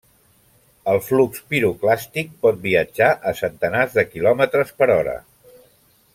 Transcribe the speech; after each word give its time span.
El 0.93 1.01
flux 1.07 1.43
piroclàstic 1.53 2.33
pot 2.47 2.57
viatjar 2.65 3.11
a 3.33 3.35
centenars 3.43 3.95
de 3.99 4.05
kilòmetres 4.17 4.73
per 4.81 4.89
hora. 4.97 5.17